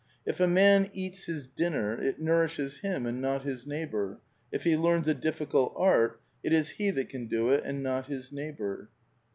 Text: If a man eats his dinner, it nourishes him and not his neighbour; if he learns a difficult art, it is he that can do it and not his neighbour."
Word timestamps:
If 0.25 0.39
a 0.39 0.47
man 0.47 0.89
eats 0.93 1.25
his 1.25 1.45
dinner, 1.45 1.93
it 2.01 2.19
nourishes 2.19 2.79
him 2.79 3.05
and 3.05 3.21
not 3.21 3.43
his 3.43 3.67
neighbour; 3.67 4.17
if 4.51 4.63
he 4.63 4.75
learns 4.75 5.07
a 5.07 5.13
difficult 5.13 5.73
art, 5.75 6.19
it 6.41 6.51
is 6.53 6.69
he 6.69 6.89
that 6.89 7.09
can 7.09 7.27
do 7.27 7.49
it 7.51 7.63
and 7.63 7.83
not 7.83 8.07
his 8.07 8.31
neighbour." 8.31 8.89